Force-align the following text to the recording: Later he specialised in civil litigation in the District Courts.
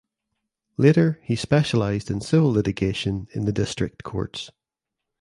Later 0.77 1.19
he 1.23 1.35
specialised 1.35 2.09
in 2.09 2.21
civil 2.21 2.51
litigation 2.51 3.27
in 3.35 3.45
the 3.45 3.51
District 3.51 4.01
Courts. 4.01 4.49